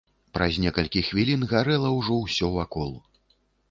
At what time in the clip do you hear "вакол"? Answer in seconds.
2.61-2.95